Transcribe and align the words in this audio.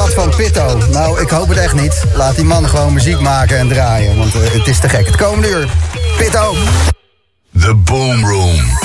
stad 0.00 0.14
van 0.14 0.36
Pitto. 0.36 0.78
Nou, 0.90 1.20
ik 1.20 1.30
hoop 1.30 1.48
het 1.48 1.58
echt 1.58 1.74
niet. 1.74 2.04
Laat 2.14 2.34
die 2.36 2.44
man 2.44 2.68
gewoon 2.68 2.92
muziek 2.92 3.20
maken 3.20 3.58
en 3.58 3.68
draaien, 3.68 4.16
want 4.16 4.34
uh, 4.34 4.40
het 4.42 4.66
is 4.66 4.80
te 4.80 4.88
gek. 4.88 5.06
Het 5.06 5.16
komende 5.16 5.48
uur, 5.48 5.68
Pitto. 6.16 6.54
The 7.60 7.74
Boom 7.74 8.24
Room. 8.24 8.79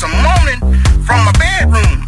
some 0.00 0.10
moaning 0.22 0.58
from 1.04 1.22
my 1.26 1.32
bedroom. 1.32 1.99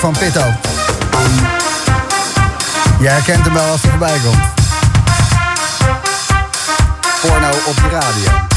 Van 0.00 0.12
Pitto. 0.18 0.44
Je 3.00 3.08
herkent 3.08 3.44
hem 3.44 3.54
wel 3.54 3.70
als 3.70 3.82
hij 3.82 3.90
voorbij 3.90 4.18
komt. 4.24 4.38
Porno 7.20 7.48
op 7.66 7.74
je 7.74 7.88
radio. 7.90 8.49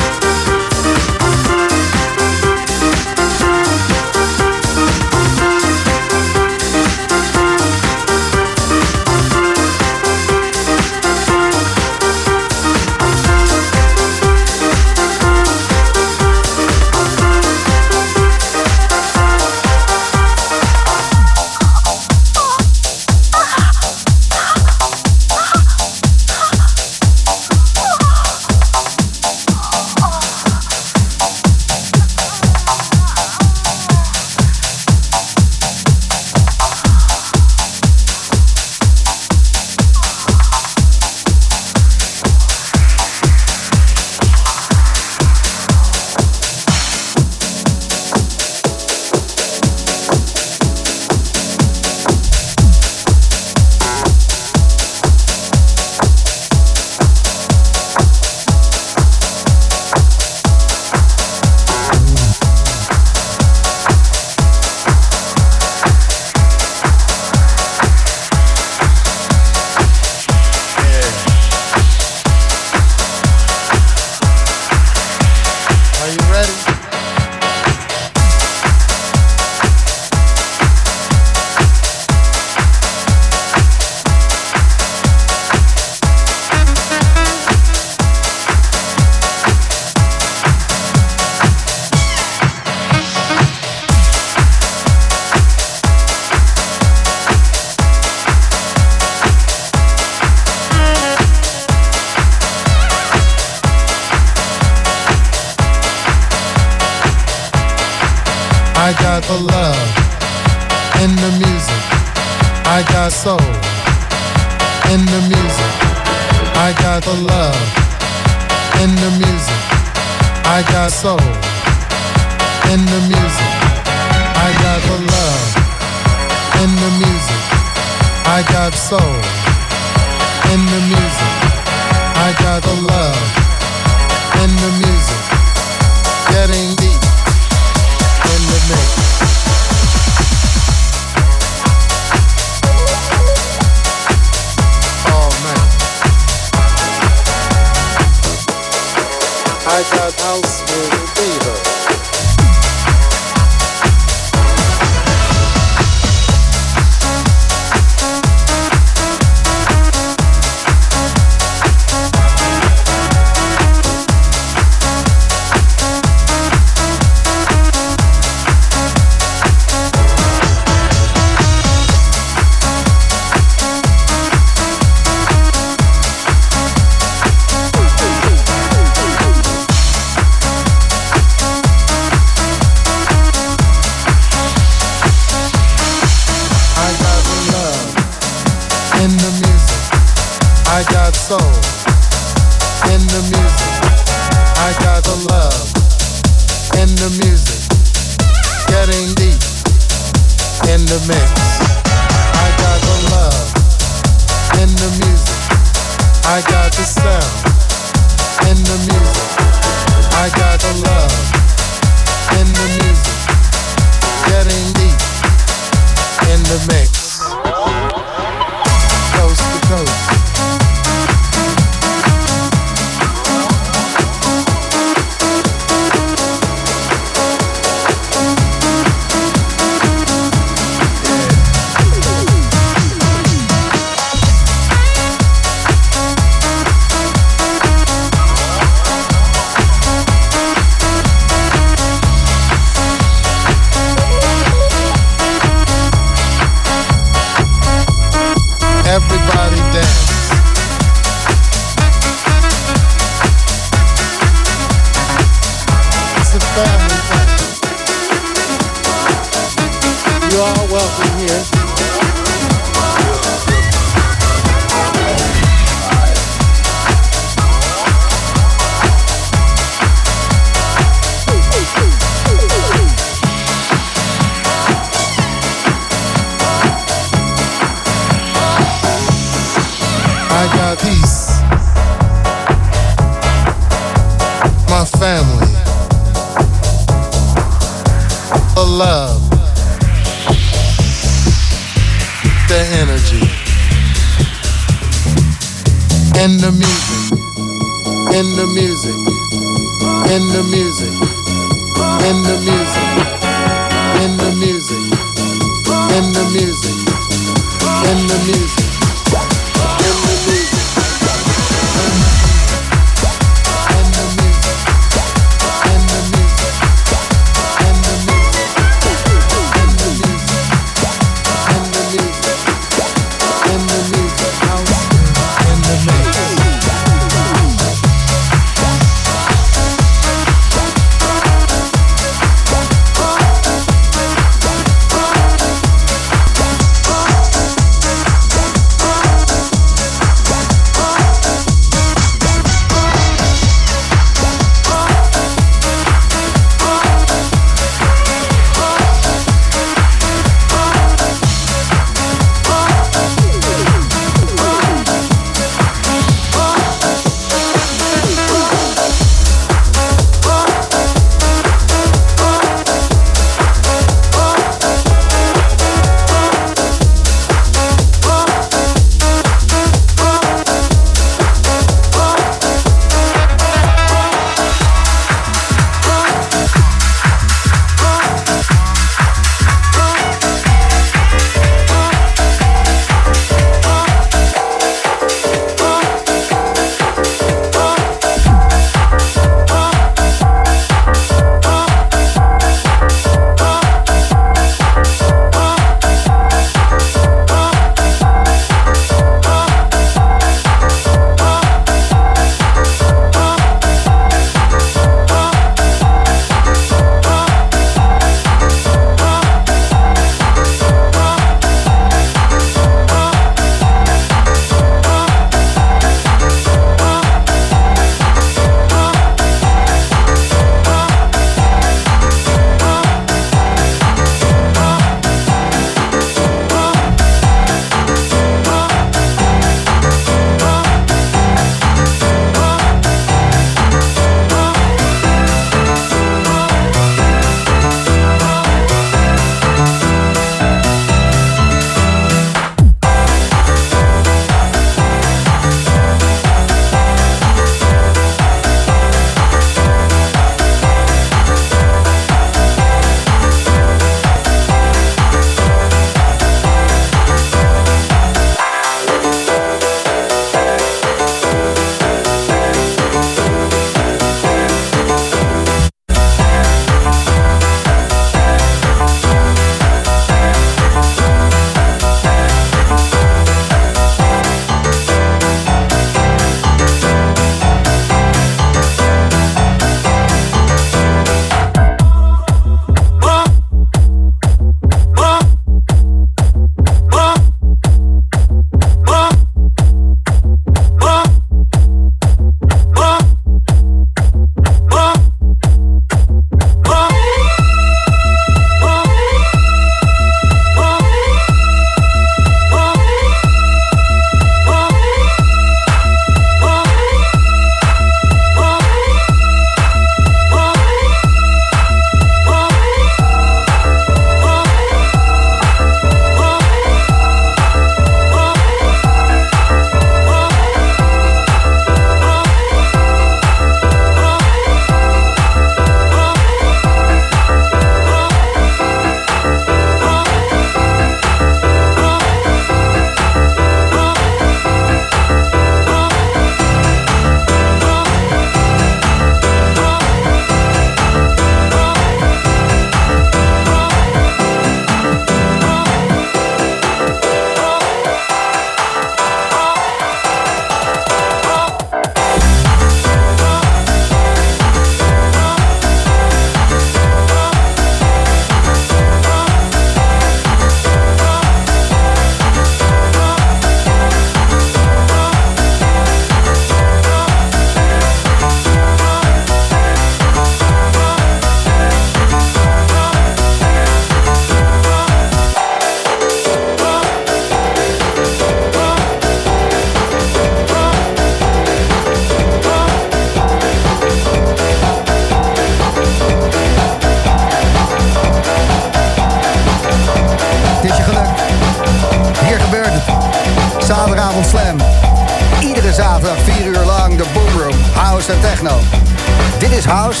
House. 599.66 600.00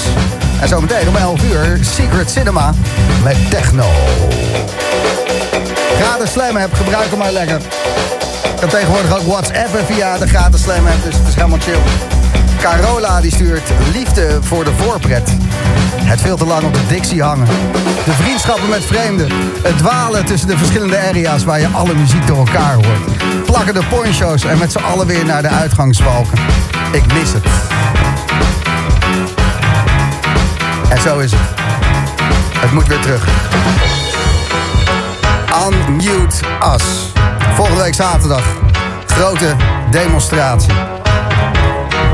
En 0.60 0.68
zometeen 0.68 1.08
om 1.08 1.16
11 1.16 1.42
uur 1.42 1.78
Secret 1.80 2.30
Cinema 2.30 2.74
met 3.22 3.50
techno. 3.50 3.86
Gratis 6.00 6.32
Slam 6.32 6.56
app, 6.56 6.74
gebruik 6.74 7.10
hem 7.10 7.18
maar 7.18 7.32
lekker. 7.32 7.56
Ik 8.54 8.60
heb 8.60 8.70
tegenwoordig 8.70 9.18
ook 9.18 9.26
WhatsApp 9.26 9.78
via 9.86 10.18
de 10.18 10.28
gratis 10.28 10.62
Slam 10.62 10.84
dus 11.04 11.14
het 11.14 11.28
is 11.28 11.34
helemaal 11.34 11.58
chill. 11.58 11.78
Carola 12.60 13.20
die 13.20 13.30
stuurt 13.30 13.70
liefde 13.92 14.38
voor 14.42 14.64
de 14.64 14.72
voorpret. 14.76 15.30
Het 16.02 16.20
veel 16.20 16.36
te 16.36 16.46
lang 16.46 16.64
op 16.64 16.74
de 16.74 16.86
dictie 16.88 17.22
hangen. 17.22 17.46
De 18.04 18.12
vriendschappen 18.12 18.68
met 18.68 18.84
vreemden. 18.84 19.28
Het 19.62 19.78
dwalen 19.78 20.24
tussen 20.24 20.48
de 20.48 20.56
verschillende 20.56 20.98
area's 20.98 21.44
waar 21.44 21.60
je 21.60 21.68
alle 21.68 21.94
muziek 21.94 22.26
door 22.26 22.38
elkaar 22.38 22.74
hoort. 22.74 23.44
Plakken 23.44 23.74
de 23.74 23.82
poncho's 23.90 24.44
en 24.44 24.58
met 24.58 24.72
z'n 24.72 24.78
allen 24.78 25.06
weer 25.06 25.24
naar 25.24 25.42
de 25.42 25.48
uitgangsbalken. 25.48 26.38
Ik 26.92 27.12
mis 27.12 27.32
het. 27.32 27.67
Zo 31.02 31.18
is 31.18 31.32
het. 31.32 31.40
Het 32.58 32.72
moet 32.72 32.86
weer 32.86 33.00
terug. 33.00 33.28
Unmute 35.66 36.36
Us. 36.74 37.12
Volgende 37.54 37.82
week 37.82 37.94
zaterdag. 37.94 38.42
Grote 39.06 39.56
demonstratie. 39.90 40.72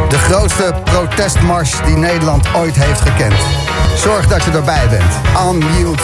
De 0.08 0.18
grootste 0.18 0.74
protestmars 0.84 1.72
die 1.84 1.96
Nederland 1.96 2.46
ooit 2.54 2.74
heeft 2.74 3.00
gekend. 3.00 3.34
Zorg 3.96 4.26
dat 4.26 4.44
je 4.44 4.50
erbij 4.50 4.88
bent. 4.88 5.12
Unmute 5.50 6.02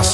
Us. 0.00 0.12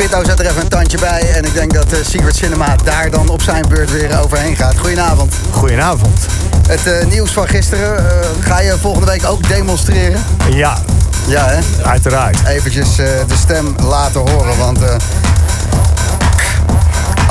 Pitto 0.00 0.24
zet 0.24 0.40
er 0.40 0.46
even 0.46 0.62
een 0.62 0.68
tandje 0.68 0.98
bij. 0.98 1.32
En 1.34 1.44
ik 1.44 1.54
denk 1.54 1.74
dat 1.74 1.92
eh, 1.92 1.98
Secret 2.04 2.36
Cinema 2.36 2.76
daar 2.84 3.10
dan 3.10 3.28
op 3.28 3.42
zijn 3.42 3.68
beurt 3.68 3.90
weer 3.90 4.20
overheen 4.20 4.56
gaat. 4.56 4.78
Goedenavond. 4.78 5.34
Goedenavond. 5.50 6.26
Het 6.68 6.86
eh, 6.86 7.06
nieuws 7.06 7.30
van 7.30 7.48
gisteren. 7.48 7.98
eh, 8.22 8.28
ga 8.40 8.60
je 8.60 8.76
volgende 8.80 9.06
week 9.06 9.26
ook 9.26 9.48
demonstreren? 9.48 10.24
Ja, 10.50 10.78
Ja, 11.26 11.46
hè? 11.46 11.58
uiteraard. 11.84 12.38
Eventjes 12.46 12.98
eh, 12.98 13.06
de 13.26 13.36
stem 13.36 13.74
laten 13.82 14.20
horen, 14.30 14.56
want... 14.58 14.82
eh 14.82 14.96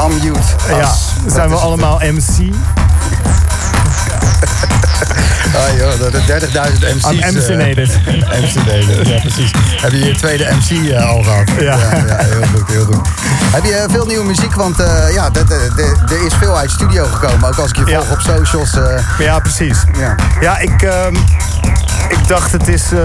unmute. 0.05 0.39
Ja, 0.69 0.93
zijn 1.27 1.49
we 1.49 1.55
allemaal 1.55 1.99
MC? 2.03 2.37
Ah 5.55 5.69
joh, 5.79 6.11
de 6.11 6.21
30.000 6.27 6.95
MC's. 6.95 7.03
I'm 7.11 7.19
eh, 7.19 7.31
MC-nated. 7.31 7.99
MC-nated, 8.41 9.07
ja 9.07 9.19
precies. 9.19 9.51
Heb 9.81 9.91
je 9.91 10.05
je 10.05 10.15
tweede 10.15 10.47
MC 10.59 10.91
eh, 10.91 11.09
al 11.09 11.23
gehad? 11.23 11.49
Ja. 11.59 11.77
ja. 12.07 12.15
heel 12.17 12.41
goed, 12.53 12.67
heel 12.67 12.85
goed. 12.85 13.07
Heb 13.51 13.63
je 13.65 13.73
eh, 13.75 13.89
veel 13.91 14.05
nieuwe 14.05 14.25
muziek? 14.25 14.55
Want 14.55 14.79
eh, 14.79 15.13
ja, 15.13 15.29
er 16.09 16.25
is 16.25 16.33
veel 16.39 16.57
uit 16.57 16.71
studio 16.71 17.05
gekomen. 17.05 17.47
Ook 17.49 17.57
als 17.57 17.69
ik 17.71 17.75
je 17.77 17.93
volg 17.93 18.11
op 18.11 18.19
socials. 18.19 18.73
eh, 18.73 18.99
Ja, 19.19 19.39
precies. 19.39 19.77
ja. 19.99 20.15
Ja, 20.41 20.57
ik, 20.57 20.81
ehm, 20.81 21.15
ik 22.09 22.27
dacht 22.27 22.51
het 22.51 22.67
is 22.67 22.91
eh, 22.91 22.99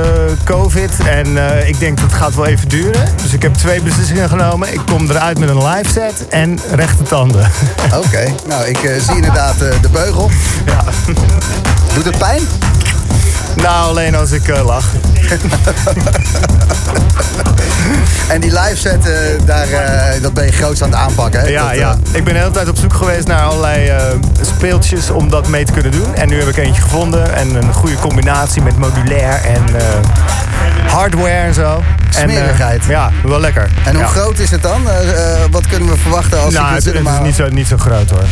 COVID 0.44 0.90
en 1.06 1.48
eh, 1.48 1.68
ik 1.68 1.78
denk 1.78 2.00
dat 2.00 2.10
het 2.10 2.20
gaat 2.20 2.34
wel 2.34 2.46
even 2.46 2.68
duren. 2.68 3.08
Dus 3.22 3.32
ik 3.32 3.42
heb 3.42 3.54
twee 3.54 3.82
beslissingen 3.82 4.28
genomen. 4.28 4.72
Ik 4.72 4.80
kom 4.86 5.10
eruit 5.10 5.38
met 5.38 5.48
een 5.48 5.66
live 5.66 5.90
set 5.90 6.28
en 6.28 6.58
rechte 6.70 7.02
tanden. 7.02 7.50
Oké, 8.04 8.34
nou 8.46 8.64
ik 8.64 8.82
eh, 8.82 9.00
zie 9.00 9.16
inderdaad 9.16 9.58
de 9.58 9.88
beugel. 9.92 10.30
Ja. 10.66 10.84
Doet 11.94 12.04
het 12.04 12.18
pijn? 12.18 12.42
Nou, 13.56 13.88
alleen 13.88 14.14
als 14.14 14.30
ik 14.30 14.48
eh, 14.48 14.64
lach. 14.64 14.86
En 18.28 18.40
die 18.40 18.50
live 18.60 18.76
set, 18.76 19.06
eh, 19.06 19.16
daar, 19.44 19.68
eh, 19.68 20.22
dat 20.22 20.34
ben 20.34 20.44
je 20.44 20.52
groots 20.52 20.82
aan 20.82 20.90
het 20.90 20.98
aanpakken. 20.98 21.40
Hè? 21.40 21.46
Ja, 21.46 21.68
Dat, 21.68 21.76
ja. 21.78 21.96
Ik 22.12 22.24
ben 22.24 22.32
de 22.34 22.38
hele 22.40 22.50
tijd 22.50 22.68
op 22.68 22.76
zoek 22.76 22.94
geweest 22.94 23.26
naar 23.26 23.42
allerlei 23.42 23.92
speeltjes 24.40 25.10
om 25.10 25.30
dat 25.30 25.48
mee 25.48 25.64
te 25.64 25.72
kunnen 25.72 25.92
doen. 25.92 26.14
En 26.14 26.28
nu 26.28 26.38
heb 26.38 26.48
ik 26.48 26.56
eentje 26.56 26.82
gevonden. 26.82 27.34
En 27.34 27.54
een 27.54 27.72
goede 27.72 27.94
combinatie 27.96 28.62
met 28.62 28.76
modulair 28.78 29.40
en 29.44 29.62
hardware 30.86 31.28
en 31.30 31.54
zo. 31.54 31.82
En, 32.16 32.30
Smerigheid. 32.30 32.84
ja, 32.84 33.10
wel 33.24 33.40
lekker. 33.40 33.70
en 33.84 33.94
hoe 33.94 34.02
Ja. 34.02 34.08
groot 34.08 34.38
is 34.38 34.50
het 34.50 34.62
dan? 34.62 34.82
Wat 35.50 35.66
kunnen 35.66 35.88
we 35.88 35.96
verwachten 35.96 36.40
als 36.40 36.54
Nou, 36.54 36.74
het, 36.74 36.84
het 36.84 36.94
is 36.94 37.02
niet 37.22 37.34
zo, 37.34 37.48
niet 37.48 37.66
zo 37.66 37.76
groot 37.76 38.10
hoor. 38.10 38.24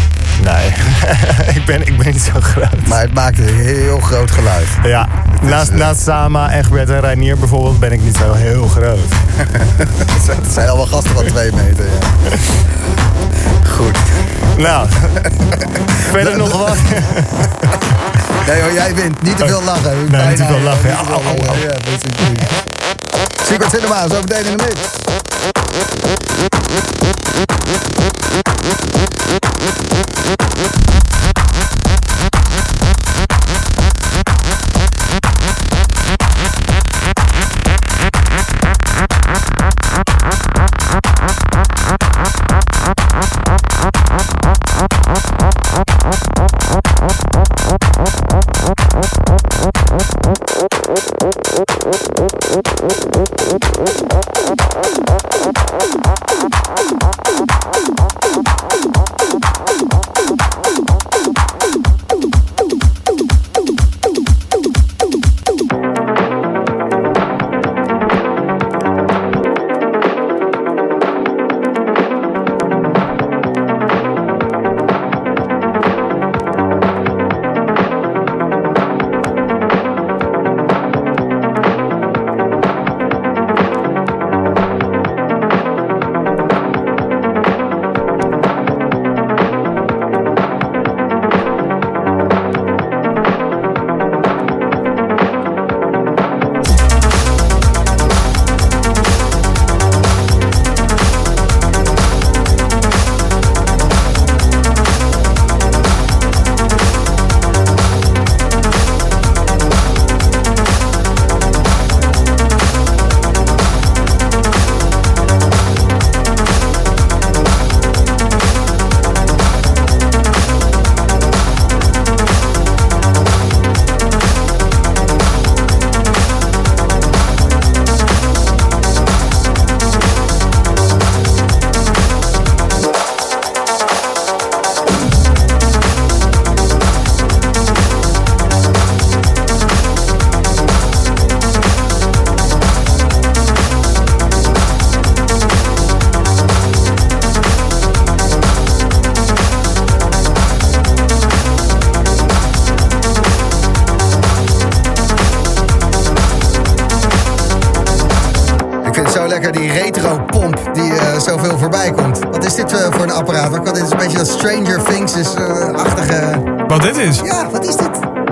Nee, 0.45 0.67
ik, 1.57 1.65
ben, 1.65 1.87
ik 1.87 1.99
ben 1.99 2.13
niet 2.13 2.31
zo 2.35 2.41
groot. 2.41 2.87
Maar 2.87 3.01
het 3.01 3.15
maakt 3.15 3.39
een 3.39 3.55
heel 3.55 4.01
groot 4.01 4.31
geluid. 4.31 4.62
Ja, 4.83 5.09
naast, 5.43 5.71
eh, 5.71 5.77
naast 5.77 6.03
Sama, 6.03 6.53
Egbert 6.53 6.91
en 6.91 7.01
Reinier 7.01 7.39
bijvoorbeeld 7.39 7.79
ben 7.79 7.93
ik 7.93 8.03
niet 8.03 8.17
zo 8.17 8.33
heel 8.33 8.69
groot. 8.69 8.99
Het 10.43 10.53
zijn 10.53 10.69
allemaal 10.69 10.87
gasten 10.87 11.15
van 11.15 11.25
twee 11.25 11.53
meter. 11.53 11.85
Ja. 11.85 12.37
Goed. 13.71 13.99
Nou, 14.57 14.89
verder 16.13 16.37
nog 16.37 16.53
wat? 16.53 16.77
Nee 18.47 18.61
hoor, 18.61 18.73
jij 18.73 18.95
wint. 18.95 19.23
Niet 19.23 19.37
te 19.37 19.47
veel 19.47 19.63
lachen. 19.63 19.97
Nee, 19.97 20.07
Bijna, 20.07 20.29
niet 20.29 20.37
te 20.37 20.45
veel 20.45 20.57
ja, 20.57 20.63
lachen. 20.63 20.95
Au, 20.95 21.07
au, 21.07 21.23
lachen. 21.23 21.49
au. 21.49 21.59
Ja. 21.59 21.77
Secret 23.45 23.71
Cinema, 23.71 24.09
zo 24.09 24.21
meteen 24.21 24.45
in 24.45 24.57
de 24.57 24.65
mix. 24.65 24.81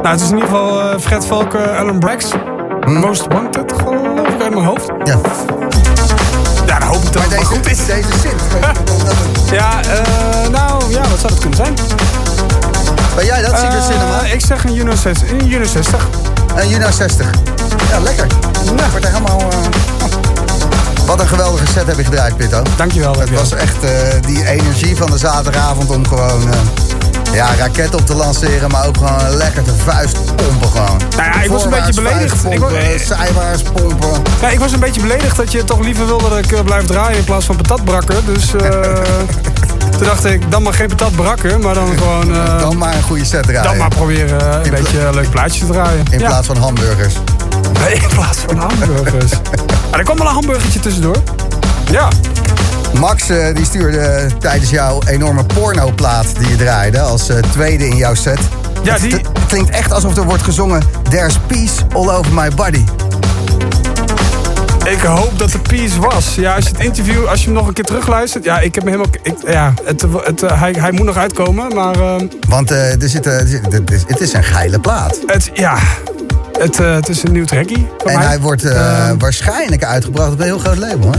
Nou, 0.03 0.13
het 0.15 0.21
is 0.21 0.29
in 0.29 0.35
ieder 0.35 0.49
geval 0.51 0.81
eh, 0.81 0.99
Fred 1.01 1.27
Valk, 1.27 1.55
eh, 1.55 1.79
Alan 1.79 1.99
Brax. 1.99 2.25
Most 2.87 3.27
Wanted, 3.33 3.73
geloof 3.77 4.29
ik 4.29 4.43
uit 4.43 4.51
mijn 4.55 4.65
hoofd. 4.65 4.87
Ja, 5.05 5.17
Ja, 6.67 6.79
dan 6.79 6.89
hoop 6.89 7.03
ik 7.03 7.13
dat 7.13 7.23
het 7.23 7.31
deze, 7.31 7.45
goed 7.45 7.71
is. 7.71 7.87
deze 7.87 8.09
synth. 8.21 8.43
Ja, 9.51 9.81
eh, 9.83 10.49
nou, 10.51 10.91
ja, 10.91 11.01
wat 11.01 11.19
zou 11.19 11.33
dat 11.33 11.39
kunnen 11.39 11.57
zijn? 11.57 11.75
Ben 13.17 13.25
jij 13.25 13.43
dat, 13.43 13.51
Secret 13.59 13.75
Eh, 13.75 13.85
Cinema? 13.85 14.21
Ik 14.33 14.41
zeg 14.47 14.65
een 14.65 14.73
Juno 14.75 14.95
60. 14.95 15.31
Een 15.31 15.47
Juno 15.47 15.65
60. 15.65 16.07
Een 16.57 16.69
Juno 16.69 16.91
60. 16.91 17.31
Ja, 17.91 17.99
lekker. 18.01 18.27
Ja, 18.77 18.91
wordt 18.91 19.05
er 19.05 19.13
helemaal... 19.13 19.43
Wat 21.07 21.21
een 21.21 21.29
geweldige 21.29 21.67
set 21.67 21.87
heb 21.87 21.97
je 21.97 22.05
gedraaid, 22.05 22.37
Pitto. 22.37 22.63
Dankjewel. 22.77 23.09
Het 23.11 23.19
dankjewel. 23.19 23.43
was 23.49 23.53
echt 23.59 23.77
die 24.27 24.47
energie 24.49 24.97
van 24.97 25.11
de 25.11 25.19
zaterdagavond 25.19 25.91
om 25.91 26.07
gewoon... 26.09 26.49
ja, 27.33 27.55
raket 27.59 27.95
op 27.95 28.07
te 28.07 28.14
lanceren, 28.14 28.70
maar 28.70 28.87
ook 28.87 28.97
gewoon 28.97 29.31
lekker 29.37 29.62
te 29.62 29.74
vuist 29.85 30.18
pompen 30.37 30.68
gewoon. 30.70 30.99
Nou 31.16 31.22
ja, 31.33 31.43
ik 31.43 31.51
was 31.51 31.64
een 31.64 31.70
beetje 31.70 32.03
beledigd. 32.03 32.35
Ik 32.45 32.59
wa- 32.59 32.66
Pompen, 32.66 32.78
eh, 32.95 32.99
zijwaarts 33.01 33.62
pompen. 33.62 34.22
Ja, 34.41 34.49
ik 34.49 34.59
was 34.59 34.72
een 34.72 34.81
beetje 34.81 35.01
beledigd 35.01 35.37
dat 35.37 35.53
je 35.53 35.64
toch 35.64 35.81
liever 35.81 36.07
wilde 36.07 36.28
dat 36.28 36.39
ik 36.39 36.53
eh, 36.53 36.61
blijf 36.61 36.87
draaien 36.87 37.18
in 37.18 37.24
plaats 37.24 37.45
van 37.47 37.57
patat 37.57 37.85
brakken. 37.85 38.16
Dus 38.26 38.55
eh, 38.55 38.61
toen 39.97 40.05
dacht 40.05 40.24
ik, 40.24 40.51
dan 40.51 40.62
maar 40.62 40.72
geen 40.74 40.89
patat 40.89 41.12
brakken, 41.16 41.61
maar 41.61 41.74
dan 41.74 41.89
gewoon... 41.99 42.33
Dan 42.61 42.76
maar 42.78 42.95
een 42.95 43.03
goede 43.03 43.24
set 43.24 43.43
draaien. 43.43 43.62
dan 43.62 43.76
maar 43.76 43.89
proberen 43.89 44.64
een 44.64 44.70
beetje 44.70 45.01
een 45.01 45.14
leuk 45.14 45.31
plaatje 45.31 45.66
te 45.66 45.72
draaien. 45.72 46.03
In 46.11 46.18
Ja. 46.18 46.26
plaats 46.26 46.47
van 46.47 46.57
hamburgers. 46.57 47.14
Nee, 47.85 47.95
in 47.95 48.09
plaats 48.09 48.39
van 48.47 48.57
hamburgers. 48.57 49.33
Ah, 49.91 49.99
er 49.99 50.05
kwam 50.05 50.16
wel 50.18 50.26
een 50.26 50.33
hamburgertje 50.33 50.81
tussendoor. 50.81 51.16
Ja. 51.91 52.09
Max 52.99 53.28
eh, 53.28 53.55
die 53.55 53.64
stuurde 53.64 54.26
tijdens 54.38 54.70
jouw 54.70 55.01
enorme 55.07 55.45
pornoplaat 55.45 56.26
die 56.38 56.49
je 56.49 56.57
draaide 56.57 57.01
als 57.01 57.28
eh, 57.28 57.36
tweede 57.53 57.88
in 57.88 57.97
jouw 57.97 58.14
set. 58.14 58.38
Ja, 58.82 58.93
Het- 58.93 59.03
die- 59.03 59.12
Het 59.14 59.47
klinkt 59.49 59.70
echt 59.70 59.93
alsof 59.93 60.16
er 60.16 60.24
wordt 60.24 60.43
gezongen 60.43 60.82
There's 61.11 61.38
peace 61.47 61.72
all 61.95 62.09
over 62.11 62.32
my 62.32 62.49
body. 62.55 62.84
Ik 64.84 65.01
hoop 65.01 65.38
dat 65.38 65.53
het 65.53 65.62
peace 65.62 66.01
was. 66.01 66.34
Ja, 66.34 66.55
als 66.55 66.64
je 66.64 66.70
het 66.70 66.80
interview, 66.84 67.26
als 67.26 67.38
je 67.41 67.45
hem 67.47 67.55
nog 67.55 67.66
een 67.66 67.72
keer 67.72 67.84
terugluistert. 67.84 68.45
Ja, 68.45 68.59
ik 68.61 68.74
heb 68.74 68.84
hem 68.84 68.93
helemaal. 68.93 69.12
Ik, 69.22 69.34
ja, 69.53 69.74
het, 69.84 70.05
het, 70.24 70.43
eh, 70.43 70.61
hij, 70.61 70.74
hij 70.78 70.93
moet 70.93 71.07
nog 71.07 71.16
uitkomen, 71.16 71.74
maar. 71.74 71.95
ehm, 72.01 72.26
Want 72.49 72.70
eh, 72.70 73.03
er 73.03 73.09
zit, 73.09 73.26
eh, 73.26 73.36
het, 73.36 73.91
is, 73.91 74.03
het 74.07 74.20
is 74.20 74.32
een 74.32 74.45
geile 74.45 74.78
plaat. 74.80 75.18
het, 75.26 75.51
ja. 75.55 75.78
Het, 76.59 76.80
eh, 76.80 76.95
het 76.95 77.09
is 77.09 77.22
een 77.22 77.32
nieuw 77.32 77.45
trackie. 77.45 77.88
En 78.07 78.14
mij. 78.14 78.24
hij 78.26 78.41
wordt 78.41 78.64
eh, 78.64 79.07
Ehm, 79.09 79.18
waarschijnlijk 79.18 79.84
uitgebracht 79.84 80.32
op 80.32 80.38
een 80.38 80.45
heel 80.45 80.59
groot 80.59 80.76
label. 80.78 81.11
Hè? 81.11 81.18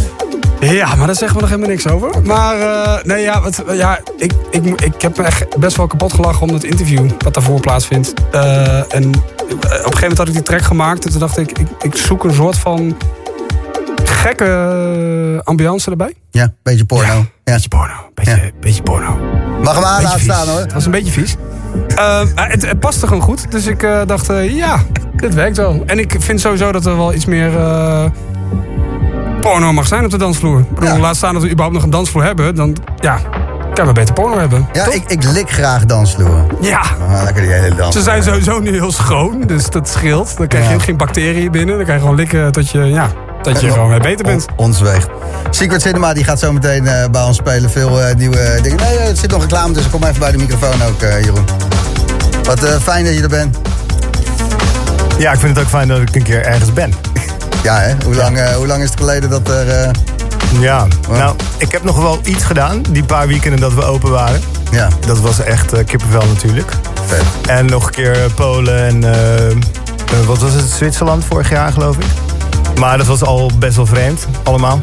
Ja, 0.69 0.95
maar 0.95 1.05
daar 1.07 1.15
zeggen 1.15 1.35
we 1.35 1.41
nog 1.41 1.49
helemaal 1.49 1.69
niks 1.71 1.87
over. 1.87 2.21
Maar 2.23 2.59
eh, 2.59 3.03
nee, 3.03 3.21
ja, 3.23 3.41
wat, 3.41 3.63
ja 3.71 3.99
ik, 4.17 4.33
ik, 4.51 4.81
ik 4.81 5.01
heb 5.01 5.17
me 5.17 5.23
echt 5.23 5.57
best 5.59 5.77
wel 5.77 5.87
kapot 5.87 6.13
gelachen 6.13 6.41
om 6.41 6.53
het 6.53 6.63
interview 6.63 7.09
wat 7.17 7.33
daarvoor 7.33 7.59
plaatsvindt. 7.59 8.13
Eh, 8.31 8.77
en 8.77 9.07
op 9.09 9.63
een 9.63 9.69
gegeven 9.71 9.99
moment 10.01 10.17
had 10.17 10.27
ik 10.27 10.33
die 10.33 10.41
track 10.43 10.61
gemaakt 10.61 11.05
en 11.05 11.11
toen 11.11 11.19
dacht 11.19 11.37
ik, 11.37 11.59
ik, 11.59 11.67
ik 11.81 11.95
zoek 11.95 12.23
een 12.23 12.33
soort 12.33 12.57
van 12.57 12.97
gekke 14.03 15.41
ambiance 15.43 15.91
erbij. 15.91 16.13
Ja, 16.31 16.53
beetje 16.63 16.85
porno. 16.85 17.13
Ja. 17.13 17.25
Beetje 17.43 17.69
porno, 17.69 17.93
beetje, 18.13 18.31
Ja. 18.35 18.51
beetje 18.59 18.83
porno. 18.83 19.17
Mag 19.63 19.75
hem 19.75 19.83
aan 19.83 20.03
laten 20.03 20.19
staan 20.19 20.47
hoor. 20.47 20.59
Het 20.59 20.73
was 20.73 20.85
een 20.85 20.91
beetje 20.91 21.11
vies. 21.11 21.35
Eh, 21.95 22.21
het, 22.35 22.65
het 22.67 22.79
paste 22.79 23.07
gewoon 23.07 23.21
goed. 23.23 23.51
Dus 23.51 23.65
ik 23.65 23.83
eh, 23.83 24.01
dacht, 24.05 24.29
eh, 24.29 24.55
ja, 24.55 24.83
dit 25.15 25.33
werkt 25.33 25.57
wel. 25.57 25.83
En 25.85 25.99
ik 25.99 26.15
vind 26.19 26.41
sowieso 26.41 26.71
dat 26.71 26.85
er 26.85 26.97
wel 26.97 27.13
iets 27.13 27.25
meer 27.25 27.57
eh, 27.57 28.05
porno 29.41 29.71
mag 29.73 29.87
zijn 29.87 30.03
op 30.05 30.11
de 30.11 30.17
dansvloer. 30.17 30.59
Ik 30.59 30.69
bedoel, 30.75 30.89
Ja. 30.95 30.99
laat 30.99 31.15
staan 31.15 31.33
dat 31.33 31.41
we 31.41 31.47
überhaupt 31.47 31.75
nog 31.75 31.83
een 31.83 31.89
dansvloer 31.89 32.23
hebben. 32.23 32.55
Dan 32.55 32.75
ja, 32.99 33.19
kunnen 33.73 33.93
we 33.93 33.99
beter 33.99 34.13
porno 34.13 34.37
hebben. 34.39 34.67
Ja, 34.73 34.91
ik, 34.91 35.03
ik 35.07 35.23
lik 35.23 35.49
graag 35.49 35.85
dansvloeren. 35.85 36.45
ja. 36.61 36.79
Ah, 37.09 37.23
lekker 37.23 37.41
die 37.41 37.51
hele 37.51 37.75
dans. 37.75 37.95
Ze 37.95 38.01
zijn 38.01 38.23
sowieso 38.23 38.59
nu 38.59 38.71
heel 38.71 38.91
schoon, 38.91 39.41
dus 39.47 39.69
dat 39.69 39.89
scheelt. 39.89 40.37
Dan 40.37 40.47
krijg 40.47 40.67
je 40.69 40.73
ook 40.75 40.81
geen 40.83 40.97
bacteriën 40.97 41.51
binnen. 41.51 41.75
Dan 41.77 41.85
kan 41.85 41.93
je 41.95 41.99
gewoon 42.01 42.15
likken 42.15 42.51
tot 42.51 42.69
je, 42.69 42.79
ja, 42.79 43.09
dat 43.41 43.61
je 43.61 43.67
Eh, 43.67 43.73
gewoon 43.73 43.89
weer 43.89 43.99
beter 43.99 44.25
bent. 44.25 44.45
On- 44.55 44.65
ons 44.65 44.81
weegt. 44.81 45.07
Secret 45.49 45.81
Cinema 45.81 46.13
die 46.13 46.23
gaat 46.23 46.39
zo 46.39 46.51
meteen 46.53 46.87
eh, 46.87 47.09
bij 47.09 47.23
ons 47.23 47.37
spelen. 47.37 47.69
Veel 47.69 48.01
eh, 48.01 48.15
nieuwe 48.15 48.59
dingen. 48.61 48.77
Nee, 48.77 48.97
er 48.97 49.15
zit 49.17 49.31
nog 49.31 49.41
reclame 49.41 49.73
tussen. 49.73 49.91
Kom 49.91 50.03
even 50.03 50.19
bij 50.19 50.31
de 50.31 50.37
microfoon 50.37 50.83
ook, 50.89 51.01
eh, 51.01 51.23
Jeroen. 51.23 51.45
Wat 52.43 52.63
eh, 52.63 52.75
fijn 52.81 53.05
dat 53.05 53.13
je 53.15 53.21
er 53.21 53.29
bent. 53.29 53.57
Ja, 55.17 55.31
ik 55.31 55.39
vind 55.39 55.55
het 55.55 55.65
ook 55.65 55.71
fijn 55.71 55.87
dat 55.87 55.99
ik 56.01 56.15
een 56.15 56.23
keer 56.23 56.45
ergens 56.45 56.73
ben. 56.73 56.93
Ja, 57.63 57.77
hè? 57.79 57.93
Hoe 58.05 58.15
lang, 58.15 58.37
eh, 58.37 58.55
hoe 58.55 58.67
lang 58.67 58.83
is 58.83 58.89
het 58.89 58.99
geleden 58.99 59.29
dat 59.29 59.49
er... 59.49 59.69
eh, 59.69 59.89
Ja, 60.59 60.87
nou, 61.09 61.35
ik 61.57 61.71
heb 61.71 61.83
nog 61.83 61.97
wel 62.01 62.19
iets 62.23 62.43
gedaan. 62.43 62.81
Die 62.89 63.03
paar 63.03 63.27
weekenden 63.27 63.59
dat 63.59 63.73
we 63.73 63.83
open 63.83 64.11
waren. 64.11 64.41
ja, 64.71 64.87
Dat 65.07 65.19
was 65.19 65.39
echt 65.43 65.73
eh, 65.73 65.85
kippenvel 65.85 66.25
natuurlijk. 66.27 66.71
vet. 67.05 67.23
En 67.47 67.65
nog 67.65 67.85
een 67.85 67.91
keer 67.91 68.17
Polen 68.35 68.85
en... 68.87 69.01
wat 70.25 70.37
was 70.39 70.53
het? 70.53 70.69
Zwitserland 70.69 71.25
vorig 71.25 71.49
jaar, 71.49 71.71
geloof 71.71 71.95
ik. 71.97 72.05
Maar 72.79 72.97
dat 72.97 73.07
was 73.07 73.23
al 73.23 73.51
best 73.59 73.75
wel 73.75 73.85
vreemd, 73.85 74.25
allemaal. 74.43 74.79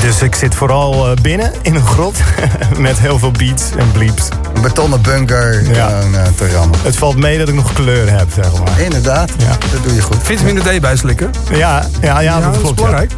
Dus 0.00 0.22
ik 0.22 0.34
zit 0.34 0.54
vooral 0.54 1.06
eh, 1.10 1.16
binnen 1.22 1.52
in 1.62 1.74
een 1.74 1.86
grot. 1.86 2.16
met 2.78 2.98
heel 2.98 3.18
veel 3.18 3.30
beats 3.30 3.62
en 3.78 3.92
bleeps. 3.92 4.28
Een 4.54 4.60
betonnen 4.62 5.00
bunker 5.00 5.74
Ja. 5.74 5.88
gewoon, 5.88 6.14
eh, 6.14 6.22
te 6.36 6.50
rammen. 6.52 6.78
Het 6.82 6.96
valt 6.96 7.16
mee 7.16 7.38
dat 7.38 7.48
ik 7.48 7.54
nog 7.54 7.72
kleur 7.72 8.10
heb, 8.10 8.28
zeg 8.34 8.52
maar. 8.58 8.80
Inderdaad, 8.80 9.30
Ja. 9.38 9.48
dat 9.72 9.82
doe 9.84 9.94
je 9.94 10.00
goed. 10.02 10.16
Vitamine 10.22 10.60
D 10.60 10.80
bijslikken. 10.80 11.30
Ja, 11.52 11.86
ja, 12.00 12.20
ja, 12.20 12.40
dat 12.40 12.52
dat 12.52 12.60
klopt. 12.62 12.68
ja. 12.78 12.84
belangrijk. 12.84 13.12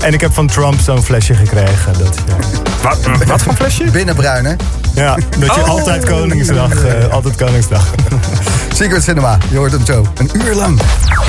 En 0.00 0.12
ik 0.14 0.20
heb 0.20 0.32
van 0.34 0.46
Trump 0.46 0.80
zo'n 0.80 1.02
flesje 1.02 1.34
gekregen. 1.34 1.92
Dat, 1.98 2.16
ja. 2.26 2.34
Wat, 2.88 2.98
wat 3.26 3.42
voor 3.42 3.54
flesje? 3.54 3.84
Binnenbruin, 3.90 4.44
hè? 4.44 4.54
Ja, 4.94 5.14
dat 5.38 5.54
je 5.54 5.60
Oh. 5.62 5.68
altijd 5.68 6.04
Koningsdag, 6.04 6.84
eh, 6.84 7.08
altijd 7.12 7.36
Koningsdag. 7.36 7.84
Secret 8.74 9.02
Cinema, 9.02 9.38
je 9.50 9.56
hoort 9.56 9.72
hem 9.72 9.84
zo. 9.86 10.06
Een 10.16 10.30
uur 10.46 10.54
lang. 10.54 10.80